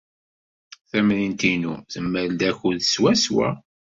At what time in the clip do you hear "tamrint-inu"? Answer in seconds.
0.89-1.73